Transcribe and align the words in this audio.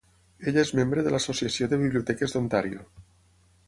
Ella 0.51 0.63
és 0.67 0.71
membre 0.79 1.03
de 1.09 1.13
l'Associació 1.15 1.69
de 1.75 1.81
biblioteques 1.85 2.37
d'Ontàrio. 2.39 2.87